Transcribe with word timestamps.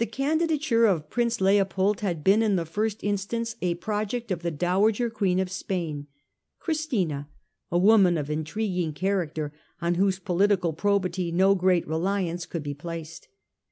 xnu 0.01 0.39
didature 0.39 0.85
of 0.91 1.11
Prince 1.11 1.39
Leopold 1.39 1.99
had 1.99 2.23
been 2.23 2.41
in 2.41 2.55
the 2.55 2.65
first 2.65 3.03
instance 3.03 3.55
a 3.61 3.75
project 3.75 4.31
of 4.31 4.41
the 4.41 4.49
Dowager 4.49 5.11
Queen 5.11 5.39
of 5.39 5.51
Spain, 5.51 6.07
Christina, 6.57 7.29
a 7.69 7.77
woman 7.77 8.17
of 8.17 8.27
intriguing 8.27 8.93
character, 8.93 9.53
on 9.79 9.93
whose 10.01 10.17
political 10.17 10.73
probity 10.73 11.31
no 11.31 11.53
great 11.53 11.87
reliance 11.87 12.47
could 12.47 12.63
be 12.63 12.73
placed. 12.73 13.27